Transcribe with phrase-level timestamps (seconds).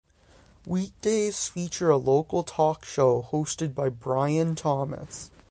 [0.65, 5.29] Weekdays feature a local talk show hosted by Brian Thomas.